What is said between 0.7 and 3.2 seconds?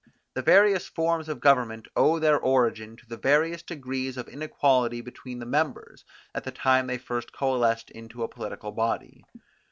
forms of government owe their origin to the